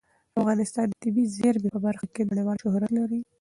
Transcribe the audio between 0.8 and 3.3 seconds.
د طبیعي زیرمې په برخه کې نړیوال شهرت لري.